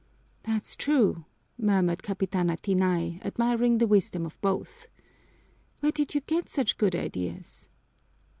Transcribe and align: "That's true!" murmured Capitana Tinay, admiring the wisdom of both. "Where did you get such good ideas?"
"That's 0.41 0.75
true!" 0.75 1.25
murmured 1.59 2.01
Capitana 2.01 2.57
Tinay, 2.57 3.23
admiring 3.23 3.77
the 3.77 3.85
wisdom 3.85 4.25
of 4.25 4.41
both. 4.41 4.89
"Where 5.81 5.91
did 5.91 6.15
you 6.15 6.21
get 6.21 6.49
such 6.49 6.79
good 6.79 6.95
ideas?" 6.95 7.69